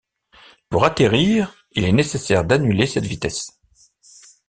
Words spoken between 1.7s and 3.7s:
il est nécessaire d'annuler cette vitesse.